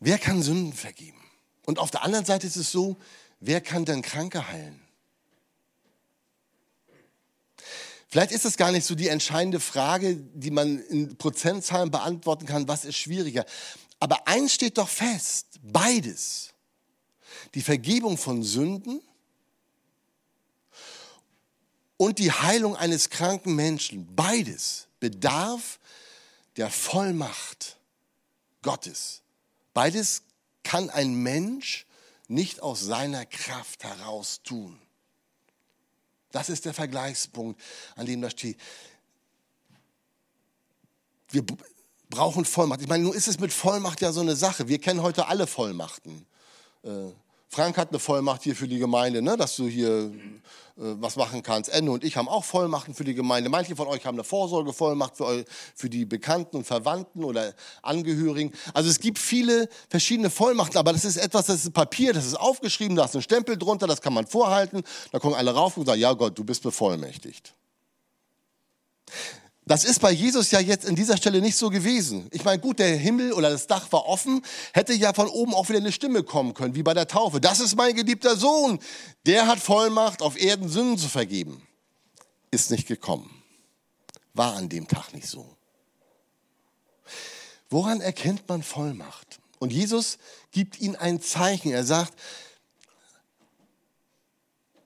Wer 0.00 0.18
kann 0.18 0.42
Sünden 0.42 0.72
vergeben? 0.72 1.18
Und 1.66 1.78
auf 1.78 1.90
der 1.90 2.02
anderen 2.02 2.24
Seite 2.24 2.46
ist 2.46 2.56
es 2.56 2.70
so, 2.70 2.96
wer 3.40 3.60
kann 3.60 3.84
denn 3.84 4.02
Kranke 4.02 4.48
heilen? 4.48 4.80
Vielleicht 8.08 8.32
ist 8.32 8.46
es 8.46 8.56
gar 8.56 8.72
nicht 8.72 8.86
so 8.86 8.94
die 8.94 9.08
entscheidende 9.08 9.60
Frage, 9.60 10.16
die 10.16 10.50
man 10.50 10.78
in 10.78 11.18
Prozentzahlen 11.18 11.90
beantworten 11.90 12.46
kann, 12.46 12.66
was 12.66 12.86
ist 12.86 12.96
schwieriger. 12.96 13.44
Aber 14.00 14.26
eins 14.26 14.54
steht 14.54 14.78
doch 14.78 14.88
fest, 14.88 15.58
beides 15.62 16.54
die 17.54 17.62
Vergebung 17.62 18.18
von 18.18 18.42
Sünden 18.42 19.00
und 21.96 22.18
die 22.18 22.32
Heilung 22.32 22.76
eines 22.76 23.10
kranken 23.10 23.54
Menschen. 23.54 24.14
Beides 24.14 24.86
bedarf 25.00 25.78
der 26.56 26.70
Vollmacht 26.70 27.76
Gottes. 28.62 29.22
Beides 29.74 30.22
kann 30.62 30.90
ein 30.90 31.14
Mensch 31.14 31.86
nicht 32.28 32.62
aus 32.62 32.80
seiner 32.80 33.24
Kraft 33.26 33.84
heraus 33.84 34.40
tun. 34.42 34.78
Das 36.30 36.50
ist 36.50 36.66
der 36.66 36.74
Vergleichspunkt, 36.74 37.60
an 37.96 38.06
dem 38.06 38.20
das 38.20 38.32
steht. 38.32 38.58
Wir 41.30 41.44
brauchen 42.10 42.44
Vollmacht. 42.44 42.80
Ich 42.80 42.88
meine, 42.88 43.04
nun 43.04 43.14
ist 43.14 43.28
es 43.28 43.40
mit 43.40 43.52
Vollmacht 43.52 44.00
ja 44.00 44.12
so 44.12 44.20
eine 44.20 44.36
Sache. 44.36 44.68
Wir 44.68 44.78
kennen 44.78 45.02
heute 45.02 45.26
alle 45.26 45.46
Vollmachten. 45.46 46.26
Frank 47.48 47.78
hat 47.78 47.88
eine 47.90 47.98
Vollmacht 47.98 48.42
hier 48.42 48.54
für 48.54 48.68
die 48.68 48.78
Gemeinde, 48.78 49.22
ne, 49.22 49.36
dass 49.36 49.56
du 49.56 49.66
hier 49.66 50.12
äh, 50.78 50.94
was 51.00 51.16
machen 51.16 51.42
kannst. 51.42 51.70
Ende 51.70 51.90
und 51.90 52.04
ich 52.04 52.16
haben 52.16 52.28
auch 52.28 52.44
Vollmachten 52.44 52.94
für 52.94 53.04
die 53.04 53.14
Gemeinde. 53.14 53.48
Manche 53.48 53.74
von 53.74 53.88
euch 53.88 54.04
haben 54.06 54.16
eine 54.16 54.24
Vorsorgevollmacht 54.24 55.16
für, 55.16 55.44
für 55.74 55.88
die 55.88 56.04
Bekannten 56.04 56.58
und 56.58 56.66
Verwandten 56.66 57.24
oder 57.24 57.54
Angehörigen. 57.82 58.52
Also 58.74 58.90
es 58.90 59.00
gibt 59.00 59.18
viele 59.18 59.68
verschiedene 59.88 60.30
Vollmachten, 60.30 60.76
aber 60.76 60.92
das 60.92 61.04
ist 61.04 61.16
etwas, 61.16 61.46
das 61.46 61.64
ist 61.64 61.72
Papier, 61.72 62.12
das 62.12 62.26
ist 62.26 62.36
aufgeschrieben, 62.36 62.96
da 62.96 63.06
ist 63.06 63.16
ein 63.16 63.22
Stempel 63.22 63.56
drunter, 63.56 63.86
das 63.86 64.02
kann 64.02 64.12
man 64.12 64.26
vorhalten. 64.26 64.82
Da 65.10 65.18
kommen 65.18 65.34
alle 65.34 65.52
rauf 65.52 65.76
und 65.78 65.86
sagen, 65.86 66.00
ja 66.00 66.12
Gott, 66.12 66.38
du 66.38 66.44
bist 66.44 66.62
bevollmächtigt. 66.62 67.54
Das 69.68 69.84
ist 69.84 70.00
bei 70.00 70.10
Jesus 70.10 70.50
ja 70.50 70.60
jetzt 70.60 70.86
in 70.86 70.96
dieser 70.96 71.18
Stelle 71.18 71.42
nicht 71.42 71.58
so 71.58 71.68
gewesen. 71.68 72.26
Ich 72.32 72.42
meine, 72.42 72.58
gut, 72.58 72.78
der 72.78 72.96
Himmel 72.96 73.34
oder 73.34 73.50
das 73.50 73.66
Dach 73.66 73.92
war 73.92 74.06
offen, 74.06 74.42
hätte 74.72 74.94
ja 74.94 75.12
von 75.12 75.28
oben 75.28 75.52
auch 75.52 75.68
wieder 75.68 75.78
eine 75.78 75.92
Stimme 75.92 76.22
kommen 76.22 76.54
können, 76.54 76.74
wie 76.74 76.82
bei 76.82 76.94
der 76.94 77.06
Taufe. 77.06 77.38
Das 77.38 77.60
ist 77.60 77.76
mein 77.76 77.94
geliebter 77.94 78.34
Sohn, 78.34 78.78
der 79.26 79.46
hat 79.46 79.60
Vollmacht, 79.60 80.22
auf 80.22 80.40
Erden 80.40 80.70
Sünden 80.70 80.96
zu 80.96 81.08
vergeben. 81.08 81.66
Ist 82.50 82.70
nicht 82.70 82.88
gekommen. 82.88 83.42
War 84.32 84.56
an 84.56 84.70
dem 84.70 84.88
Tag 84.88 85.12
nicht 85.12 85.28
so. 85.28 85.54
Woran 87.68 88.00
erkennt 88.00 88.48
man 88.48 88.62
Vollmacht? 88.62 89.38
Und 89.58 89.70
Jesus 89.70 90.16
gibt 90.50 90.80
ihnen 90.80 90.96
ein 90.96 91.20
Zeichen. 91.20 91.72
Er 91.72 91.84
sagt, 91.84 92.14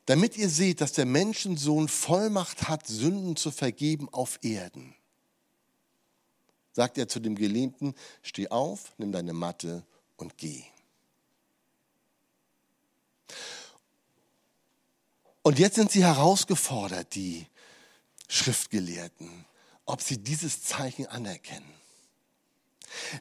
damit 0.07 0.37
ihr 0.37 0.49
seht, 0.49 0.81
dass 0.81 0.93
der 0.93 1.07
Menschensohn 1.07 1.89
Vollmacht 1.89 2.69
hat, 2.69 2.87
Sünden 2.87 3.37
zu 3.37 3.51
vergeben 3.51 4.09
auf 4.11 4.39
Erden. 4.43 4.95
Sagt 6.73 6.99
er 6.99 7.09
zu 7.09 7.21
dem 7.21 7.37
Gelähmten, 7.37 7.95
steh 8.23 8.49
auf, 8.49 8.93
nimm 8.99 9.13
deine 9.13 9.33
Matte 9.33 9.85
und 10.17 10.39
geh. 10.39 10.65
Und 15.43 15.59
jetzt 15.59 15.75
sind 15.75 15.91
sie 15.91 16.05
herausgefordert, 16.05 17.15
die 17.15 17.47
Schriftgelehrten, 18.29 19.45
ob 19.85 20.01
sie 20.01 20.19
dieses 20.19 20.63
Zeichen 20.63 21.07
anerkennen. 21.07 21.69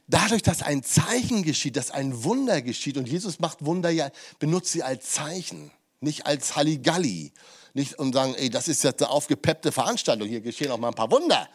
Dadurch, 0.07 0.41
dass 0.41 0.61
ein 0.61 0.83
Zeichen 0.83 1.43
geschieht, 1.43 1.75
dass 1.75 1.91
ein 1.91 2.23
Wunder 2.23 2.61
geschieht, 2.61 2.97
und 2.97 3.07
Jesus 3.07 3.39
macht 3.39 3.65
Wunder 3.65 3.89
ja, 3.89 4.11
benutzt 4.39 4.71
sie 4.71 4.83
als 4.83 5.11
Zeichen 5.11 5.71
nicht 6.01 6.25
als 6.25 6.55
Halligalli. 6.55 7.31
Nicht 7.73 7.97
und 7.97 8.13
sagen, 8.13 8.35
ey, 8.35 8.49
das 8.49 8.67
ist 8.67 8.83
jetzt 8.83 9.01
eine 9.01 9.09
aufgepeppte 9.09 9.71
Veranstaltung, 9.71 10.27
hier 10.27 10.41
geschehen 10.41 10.71
auch 10.71 10.77
mal 10.77 10.89
ein 10.89 10.93
paar 10.93 11.11
Wunder. 11.11 11.47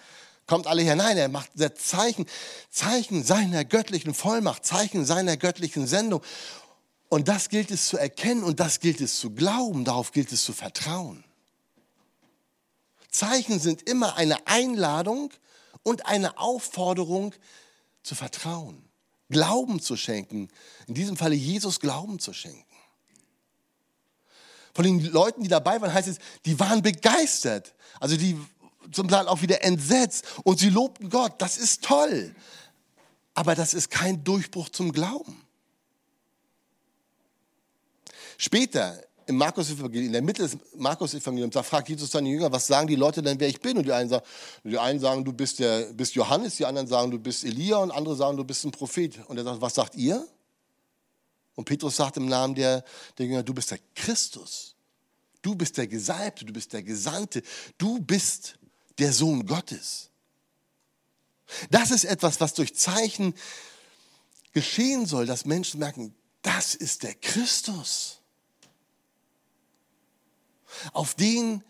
Kommt 0.46 0.66
alle 0.66 0.82
her. 0.82 0.96
Nein, 0.96 1.18
er 1.18 1.28
macht 1.28 1.50
Zeichen, 1.76 2.24
Zeichen 2.70 3.22
seiner 3.22 3.64
göttlichen 3.64 4.14
Vollmacht, 4.14 4.64
Zeichen 4.64 5.04
seiner 5.04 5.36
göttlichen 5.36 5.86
Sendung. 5.86 6.22
Und 7.08 7.28
das 7.28 7.48
gilt 7.48 7.70
es 7.70 7.86
zu 7.86 7.98
erkennen 7.98 8.44
und 8.44 8.60
das 8.60 8.80
gilt 8.80 9.00
es 9.00 9.18
zu 9.18 9.30
glauben, 9.30 9.84
darauf 9.84 10.12
gilt 10.12 10.32
es 10.32 10.44
zu 10.44 10.52
vertrauen. 10.52 11.24
Zeichen 13.10 13.58
sind 13.58 13.88
immer 13.88 14.16
eine 14.16 14.46
Einladung 14.46 15.30
und 15.82 16.06
eine 16.06 16.38
Aufforderung 16.38 17.34
zu 18.02 18.14
vertrauen, 18.14 18.84
Glauben 19.28 19.80
zu 19.80 19.96
schenken, 19.96 20.48
in 20.86 20.94
diesem 20.94 21.16
Falle 21.16 21.34
Jesus 21.34 21.80
Glauben 21.80 22.18
zu 22.18 22.32
schenken. 22.32 22.75
Von 24.76 24.84
den 24.84 25.00
Leuten, 25.10 25.42
die 25.42 25.48
dabei 25.48 25.80
waren, 25.80 25.94
heißt 25.94 26.06
es, 26.06 26.18
die 26.44 26.60
waren 26.60 26.82
begeistert. 26.82 27.74
Also 27.98 28.14
die 28.18 28.38
zum 28.92 29.08
Teil 29.08 29.26
auch 29.26 29.40
wieder 29.40 29.64
entsetzt 29.64 30.26
und 30.44 30.58
sie 30.58 30.68
lobten 30.68 31.08
Gott. 31.08 31.32
Das 31.38 31.56
ist 31.56 31.82
toll. 31.82 32.34
Aber 33.32 33.54
das 33.54 33.72
ist 33.72 33.90
kein 33.90 34.22
Durchbruch 34.22 34.68
zum 34.68 34.92
Glauben. 34.92 35.40
Später 38.36 39.00
im 39.24 39.36
Markus 39.36 39.70
in 39.70 40.12
der 40.12 40.20
Mitte 40.20 40.42
des 40.42 40.58
Markus-Evangeliums, 40.76 41.54
da 41.54 41.62
fragt 41.62 41.88
Jesus 41.88 42.10
seine 42.10 42.28
Jünger, 42.28 42.52
was 42.52 42.66
sagen 42.66 42.86
die 42.86 42.96
Leute 42.96 43.22
denn, 43.22 43.40
wer 43.40 43.48
ich 43.48 43.62
bin? 43.62 43.78
Und 43.78 43.84
die 43.86 43.92
einen 43.92 44.10
sagen, 44.10 44.26
die 44.62 44.78
einen 44.78 45.00
sagen 45.00 45.24
du 45.24 45.32
bist, 45.32 45.58
der, 45.58 45.90
bist 45.94 46.14
Johannes, 46.14 46.56
die 46.56 46.66
anderen 46.66 46.86
sagen, 46.86 47.10
du 47.10 47.18
bist 47.18 47.46
Elia 47.46 47.78
und 47.78 47.92
andere 47.92 48.14
sagen, 48.14 48.36
du 48.36 48.44
bist 48.44 48.62
ein 48.66 48.72
Prophet. 48.72 49.26
Und 49.26 49.38
er 49.38 49.44
sagt, 49.44 49.62
was 49.62 49.74
sagt 49.74 49.94
ihr? 49.94 50.28
Und 51.56 51.64
Petrus 51.64 51.96
sagt 51.96 52.18
im 52.18 52.26
Namen 52.26 52.54
der, 52.54 52.84
der 53.18 53.26
Jünger, 53.26 53.42
du 53.42 53.52
bist 53.52 53.70
der 53.70 53.80
Christus. 53.94 54.76
Du 55.42 55.54
bist 55.54 55.76
der 55.76 55.86
Gesalbte, 55.86 56.44
du 56.44 56.52
bist 56.52 56.72
der 56.72 56.82
Gesandte, 56.82 57.42
du 57.78 57.98
bist 57.98 58.58
der 58.98 59.12
Sohn 59.12 59.46
Gottes. 59.46 60.10
Das 61.70 61.90
ist 61.90 62.04
etwas, 62.04 62.40
was 62.40 62.54
durch 62.54 62.74
Zeichen 62.74 63.34
geschehen 64.52 65.06
soll, 65.06 65.26
dass 65.26 65.44
Menschen 65.44 65.80
merken, 65.80 66.14
das 66.42 66.74
ist 66.74 67.02
der 67.02 67.14
Christus. 67.14 68.20
Auf 70.92 71.14
den 71.14 71.62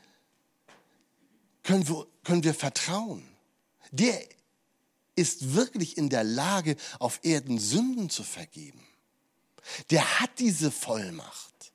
können 1.62 1.87
wir, 1.88 2.07
können 2.25 2.43
wir 2.43 2.55
vertrauen. 2.55 3.28
Der 3.93 4.21
ist 5.14 5.55
wirklich 5.55 5.97
in 5.97 6.09
der 6.09 6.25
Lage, 6.25 6.76
auf 6.99 7.21
Erden 7.23 7.59
Sünden 7.59 8.11
zu 8.11 8.25
vergeben 8.25 8.87
der 9.90 10.20
hat 10.20 10.30
diese 10.38 10.70
Vollmacht. 10.70 11.73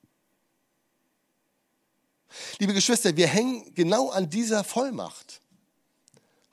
Liebe 2.59 2.73
Geschwister, 2.73 3.15
wir 3.15 3.27
hängen 3.27 3.73
genau 3.73 4.09
an 4.09 4.29
dieser 4.29 4.63
Vollmacht. 4.63 5.41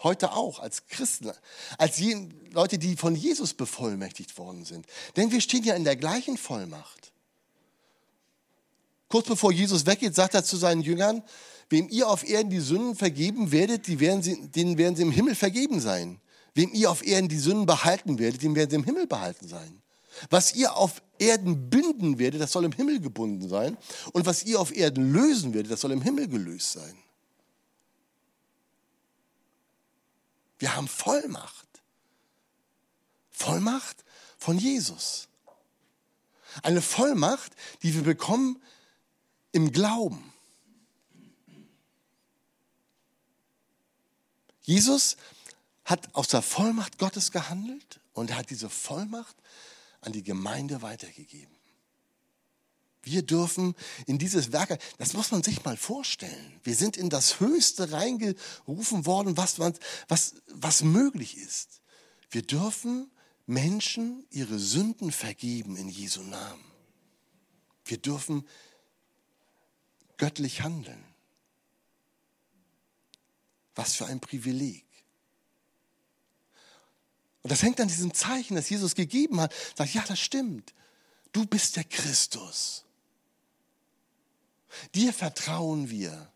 Heute 0.03 0.33
auch 0.33 0.61
als 0.61 0.87
Christen, 0.87 1.33
als 1.77 2.01
Leute, 2.51 2.79
die 2.79 2.97
von 2.97 3.17
Jesus 3.17 3.55
bevollmächtigt 3.55 4.39
worden 4.39 4.65
sind. 4.65 4.87
Denn 5.17 5.33
wir 5.33 5.41
stehen 5.41 5.65
ja 5.65 5.75
in 5.75 5.85
der 5.85 5.97
gleichen 5.97 6.37
Vollmacht. 6.37 7.13
Kurz 9.09 9.27
bevor 9.27 9.53
Jesus 9.53 9.87
weggeht, 9.87 10.15
sagt 10.15 10.35
er 10.35 10.45
zu 10.45 10.57
seinen 10.57 10.83
Jüngern, 10.83 11.23
wem 11.71 11.89
ihr 11.89 12.09
auf 12.09 12.29
Erden 12.29 12.51
die 12.51 12.61
Sünden 12.61 12.95
vergeben 12.95 13.51
werdet, 13.51 13.87
die 13.87 14.01
werden 14.01 14.23
sie, 14.23 14.49
denen 14.49 14.79
werden 14.79 14.97
sie 14.97 15.03
im 15.03 15.11
Himmel 15.11 15.35
vergeben 15.35 15.81
sein. 15.81 16.21
Wem 16.55 16.73
ihr 16.73 16.91
auf 16.91 17.05
Erden 17.05 17.29
die 17.29 17.39
Sünden 17.39 17.67
behalten 17.67 18.19
werdet, 18.19 18.43
dem 18.43 18.55
werden 18.55 18.71
sie 18.71 18.77
im 18.77 18.85
Himmel 18.85 19.07
behalten 19.07 19.49
sein. 19.49 19.83
Was 20.31 20.55
ihr 20.55 20.75
auf 20.75 21.03
Erden 21.19 21.71
binden 21.71 22.19
werdet, 22.19 22.41
das 22.41 22.53
soll 22.53 22.65
im 22.65 22.73
Himmel 22.73 23.01
gebunden 23.01 23.49
sein. 23.49 23.77
Und 24.13 24.27
was 24.27 24.45
ihr 24.45 24.61
auf 24.61 24.75
Erden 24.75 25.13
lösen 25.13 25.55
werdet, 25.55 25.73
das 25.73 25.81
soll 25.81 25.93
im 25.93 26.03
Himmel 26.03 26.29
gelöst 26.29 26.73
sein. 26.73 26.97
Wir 30.59 30.75
haben 30.75 30.89
Vollmacht. 30.89 31.67
Vollmacht 33.31 34.05
von 34.37 34.59
Jesus. 34.59 35.29
Eine 36.63 36.83
Vollmacht, 36.83 37.53
die 37.83 37.95
wir 37.95 38.03
bekommen 38.03 38.61
im 39.53 39.71
Glauben. 39.71 40.33
Jesus 44.63 45.17
hat 45.85 46.15
aus 46.15 46.29
der 46.29 46.43
Vollmacht 46.43 46.99
Gottes 46.99 47.31
gehandelt 47.31 48.01
und 48.13 48.31
er 48.31 48.37
hat 48.37 48.51
diese 48.51 48.69
Vollmacht 48.69 49.37
an 50.01 50.13
die 50.13 50.23
Gemeinde 50.23 50.83
weitergegeben. 50.83 51.55
Wir 53.03 53.23
dürfen 53.23 53.75
in 54.07 54.19
dieses 54.19 54.53
Werk, 54.53 54.79
das 54.99 55.15
muss 55.15 55.31
man 55.31 55.43
sich 55.43 55.65
mal 55.65 55.77
vorstellen. 55.77 56.61
Wir 56.63 56.75
sind 56.75 56.97
in 56.97 57.09
das 57.09 57.41
Höchste 57.41 57.93
reingerufen 57.93 59.07
worden, 59.07 59.37
was, 59.37 59.59
was, 59.59 60.35
was 60.49 60.83
möglich 60.83 61.37
ist. 61.39 61.81
Wir 62.31 62.43
dürfen 62.43 63.11
Menschen 63.47 64.27
ihre 64.31 64.59
Sünden 64.59 65.11
vergeben 65.11 65.77
in 65.77 65.89
Jesu 65.89 66.23
Namen. 66.23 66.65
Wir 67.85 67.97
dürfen 67.97 68.47
göttlich 70.19 70.61
handeln. 70.61 71.03
Was 73.75 73.95
für 73.95 74.07
ein 74.07 74.21
Privileg. 74.21 74.85
Und 77.43 77.53
das 77.53 77.63
hängt 77.63 77.81
an 77.81 77.89
diesem 77.89 78.13
Zeichen, 78.13 78.57
das 78.57 78.69
Jesus 78.69 78.95
gegeben 78.95 79.41
hat. 79.41 79.55
Sagt, 79.77 79.95
ja, 79.95 80.05
das 80.07 80.19
stimmt. 80.19 80.75
Du 81.33 81.47
bist 81.47 81.77
der 81.77 81.85
Christus. 81.85 82.85
Dir 84.95 85.13
vertrauen 85.13 85.91
wir. 85.91 86.31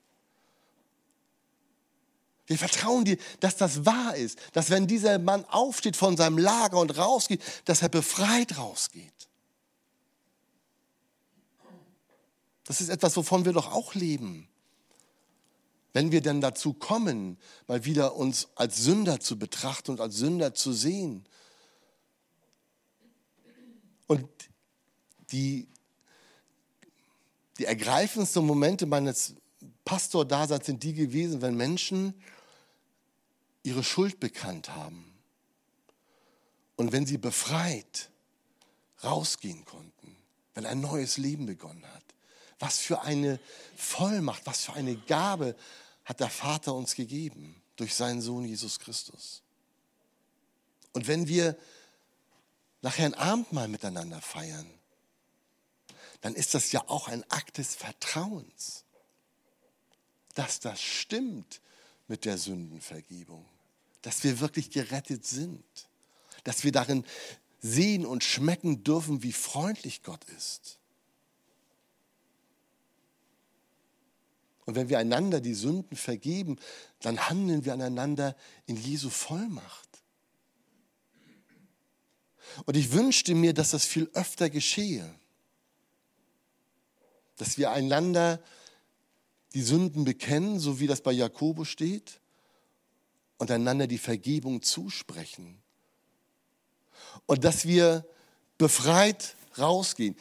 Wir 2.47 2.59
vertrauen 2.59 3.04
dir, 3.04 3.16
dass 3.40 3.56
das 3.56 3.87
wahr 3.87 4.16
ist, 4.16 4.38
dass 4.52 4.71
wenn 4.71 4.87
dieser 4.87 5.18
Mann 5.18 5.44
aufsteht 5.47 5.97
von 5.97 6.16
seinem 6.16 6.38
Lager 6.38 6.78
und 6.78 6.97
rausgeht, 6.97 7.42
dass 7.64 7.82
er 7.82 7.88
befreit 7.88 8.59
rausgeht. 8.59 9.28
Das 12.64 12.80
ist 12.80 12.88
etwas, 12.88 13.16
wovon 13.16 13.44
wir 13.44 13.52
doch 13.52 13.73
auch 13.73 13.94
leben. 13.94 14.49
Wenn 15.92 16.11
wir 16.11 16.22
denn 16.22 16.40
dazu 16.40 16.72
kommen, 16.72 17.38
mal 17.66 17.84
wieder 17.84 18.16
uns 18.16 18.49
als 18.54 18.78
Sünder 18.78 19.20
zu 19.20 19.38
betrachten 19.38 19.92
und 19.92 20.00
als 20.00 20.16
Sünder 20.16 20.54
zu 20.54 20.72
sehen. 20.72 21.26
Und 24.06 24.26
die, 25.32 25.68
die 27.58 27.64
ergreifendsten 27.66 28.44
Momente 28.44 28.87
meines 28.87 29.34
Pastordaseins 29.84 30.66
sind 30.66 30.82
die 30.82 30.94
gewesen, 30.94 31.42
wenn 31.42 31.56
Menschen 31.56 32.14
ihre 33.62 33.84
Schuld 33.84 34.18
bekannt 34.18 34.70
haben 34.70 35.12
und 36.76 36.92
wenn 36.92 37.06
sie 37.06 37.18
befreit 37.18 38.11
rausgehen 39.04 39.64
konnten, 39.64 40.16
wenn 40.54 40.66
ein 40.66 40.80
neues 40.80 41.16
Leben 41.16 41.46
begonnen 41.46 41.84
hat. 41.87 42.12
Was 42.62 42.78
für 42.78 43.02
eine 43.02 43.40
Vollmacht, 43.76 44.47
was 44.47 44.66
für 44.66 44.75
eine 44.75 44.95
Gabe 44.95 45.57
hat 46.04 46.21
der 46.21 46.31
Vater 46.31 46.75
uns 46.75 46.95
gegeben 46.95 47.61
durch 47.75 47.92
seinen 47.92 48.21
Sohn 48.21 48.45
Jesus 48.45 48.78
Christus. 48.78 49.42
Und 50.92 51.09
wenn 51.09 51.26
wir 51.26 51.59
nachher 52.81 53.07
ein 53.07 53.14
Abendmahl 53.14 53.66
miteinander 53.66 54.21
feiern, 54.21 54.71
dann 56.21 56.37
ist 56.37 56.54
das 56.54 56.71
ja 56.71 56.88
auch 56.88 57.09
ein 57.09 57.28
Akt 57.33 57.59
des 57.59 57.75
Vertrauens, 57.75 58.85
dass 60.35 60.61
das 60.61 60.81
stimmt 60.81 61.61
mit 62.07 62.25
der 62.25 62.38
Sündenvergebung, 62.38 63.45
dass 64.02 64.23
wir 64.23 64.38
wirklich 64.38 64.71
gerettet 64.71 65.26
sind, 65.26 65.64
dass 66.45 66.62
wir 66.62 66.71
darin 66.71 67.04
sehen 67.61 68.07
und 68.07 68.23
schmecken 68.23 68.85
dürfen, 68.85 69.25
wie 69.25 69.33
freundlich 69.33 70.04
Gott 70.04 70.23
ist. 70.37 70.78
Und 74.64 74.76
wenn 74.76 74.88
wir 74.88 74.99
einander 74.99 75.40
die 75.40 75.54
Sünden 75.54 75.97
vergeben, 75.97 76.59
dann 77.00 77.28
handeln 77.28 77.64
wir 77.64 77.73
aneinander 77.73 78.37
in 78.66 78.76
Jesu 78.76 79.11
Vollmacht. 79.11 79.88
Und 82.64 82.77
ich 82.77 82.92
wünschte 82.92 83.35
mir, 83.35 83.55
dass 83.55 83.70
das 83.70 83.85
viel 83.85 84.11
öfter 84.14 84.51
geschehe. 84.51 85.12
Dass 87.37 87.59
wir 87.59 87.72
einander 87.72 88.40
die 89.55 89.62
Sünden 89.62 90.05
bekennen, 90.05 90.61
so 90.61 90.79
wie 90.79 90.87
das 90.87 91.01
bei 91.01 91.12
Jakobus 91.12 91.68
steht, 91.68 92.20
und 93.38 93.51
einander 93.51 93.88
die 93.88 93.98
Vergebung 93.98 94.62
zusprechen. 94.62 95.61
Und 97.27 97.42
dass 97.42 97.66
wir 97.66 98.07
befreit 98.59 99.35
rausgehen. 99.59 100.16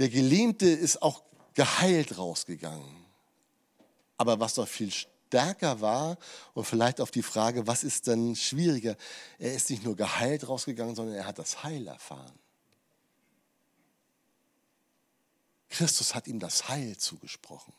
Der 0.00 0.08
Gelähmte 0.08 0.66
ist 0.66 1.02
auch 1.02 1.22
geheilt 1.54 2.18
rausgegangen. 2.18 3.01
Aber 4.22 4.38
was 4.38 4.56
noch 4.56 4.68
viel 4.68 4.92
stärker 4.92 5.80
war 5.80 6.16
und 6.54 6.64
vielleicht 6.64 7.00
auf 7.00 7.10
die 7.10 7.24
Frage, 7.24 7.66
was 7.66 7.82
ist 7.82 8.06
denn 8.06 8.36
schwieriger, 8.36 8.96
er 9.40 9.52
ist 9.52 9.68
nicht 9.68 9.82
nur 9.82 9.96
geheilt 9.96 10.48
rausgegangen, 10.48 10.94
sondern 10.94 11.16
er 11.16 11.26
hat 11.26 11.40
das 11.40 11.64
Heil 11.64 11.88
erfahren. 11.88 12.38
Christus 15.68 16.14
hat 16.14 16.28
ihm 16.28 16.38
das 16.38 16.68
Heil 16.68 16.96
zugesprochen. 16.96 17.72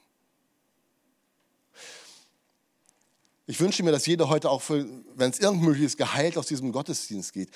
Ich 3.47 3.61
wünsche 3.61 3.83
mir, 3.83 3.93
dass 3.93 4.05
jeder 4.05 4.27
heute 4.27 4.49
auch, 4.49 4.63
wenn 4.67 5.29
es 5.29 5.39
irgend 5.39 5.61
möglich 5.61 5.85
ist, 5.85 5.97
geheilt 5.97 6.37
aus 6.37 6.47
diesem 6.47 6.73
Gottesdienst 6.73 7.31
geht. 7.31 7.51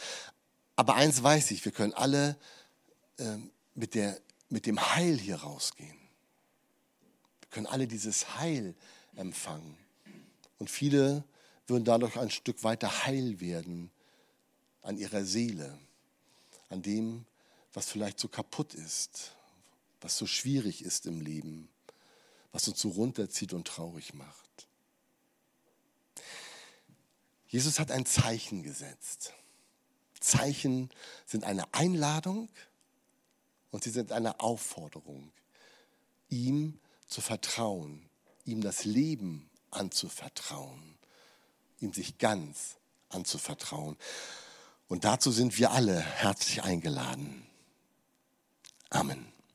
Aber 0.77 0.95
eins 0.95 1.21
weiß 1.21 1.51
ich, 1.51 1.65
wir 1.65 1.73
können 1.73 1.93
alle 1.93 2.37
äh, 3.17 3.35
mit, 3.75 3.95
der, 3.95 4.17
mit 4.47 4.65
dem 4.65 4.79
Heil 4.95 5.17
hier 5.17 5.41
rausgehen. 5.41 6.06
Können 7.57 7.65
alle 7.65 7.87
dieses 7.87 8.37
Heil 8.37 8.75
empfangen. 9.15 9.75
Und 10.59 10.69
viele 10.69 11.23
würden 11.65 11.85
dadurch 11.85 12.15
ein 12.15 12.29
Stück 12.29 12.63
weiter 12.63 13.05
heil 13.05 13.39
werden 13.39 13.89
an 14.83 14.95
ihrer 14.95 15.25
Seele, 15.25 15.79
an 16.69 16.83
dem, 16.83 17.25
was 17.73 17.89
vielleicht 17.89 18.19
so 18.19 18.27
kaputt 18.27 18.75
ist, 18.75 19.31
was 20.01 20.19
so 20.19 20.27
schwierig 20.27 20.83
ist 20.83 21.07
im 21.07 21.19
Leben, 21.19 21.67
was 22.51 22.67
uns 22.67 22.79
so 22.79 22.89
runterzieht 22.89 23.53
und 23.53 23.67
traurig 23.67 24.13
macht. 24.13 24.67
Jesus 27.47 27.79
hat 27.79 27.89
ein 27.89 28.05
Zeichen 28.05 28.61
gesetzt. 28.61 29.33
Zeichen 30.19 30.91
sind 31.25 31.43
eine 31.43 31.73
Einladung 31.73 32.49
und 33.71 33.83
sie 33.83 33.89
sind 33.89 34.11
eine 34.11 34.41
Aufforderung, 34.41 35.31
ihm 36.29 36.79
zu 37.07 37.21
vertrauen, 37.21 38.07
ihm 38.45 38.61
das 38.61 38.85
Leben 38.85 39.49
anzuvertrauen, 39.71 40.97
ihm 41.79 41.93
sich 41.93 42.17
ganz 42.17 42.77
anzuvertrauen. 43.09 43.97
Und 44.87 45.03
dazu 45.03 45.31
sind 45.31 45.57
wir 45.57 45.71
alle 45.71 45.99
herzlich 45.99 46.63
eingeladen. 46.63 47.45
Amen. 48.89 49.36